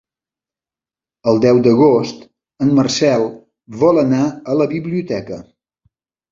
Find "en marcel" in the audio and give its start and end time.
2.67-3.29